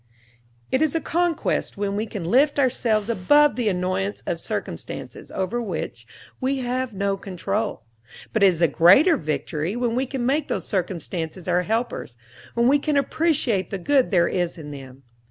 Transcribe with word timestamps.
It 0.71 0.81
is 0.81 0.95
a 0.95 0.99
conquest 0.99 1.77
when 1.77 1.95
we 1.95 2.07
can 2.07 2.23
lift 2.23 2.57
ourselves 2.57 3.07
above 3.07 3.55
the 3.55 3.69
annoyances 3.69 4.23
of 4.25 4.41
circumstances 4.41 5.31
over 5.31 5.61
which 5.61 6.07
we 6.39 6.57
have 6.61 6.91
no 6.91 7.15
control; 7.17 7.83
but 8.33 8.41
it 8.41 8.47
is 8.47 8.63
a 8.63 8.67
greater 8.67 9.15
victory 9.15 9.75
when 9.75 9.93
we 9.93 10.07
can 10.07 10.25
make 10.25 10.47
those 10.47 10.67
circumstances 10.67 11.47
our 11.47 11.61
helpers, 11.61 12.17
when 12.55 12.67
we 12.67 12.79
can 12.79 12.97
appreciate 12.97 13.69
the 13.69 13.77
good 13.77 14.09
there 14.09 14.27
is 14.27 14.57
in 14.57 14.71
them. 14.71 15.03